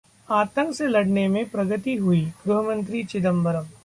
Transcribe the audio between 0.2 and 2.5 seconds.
आतंक से लड़ने में प्रगति हुईः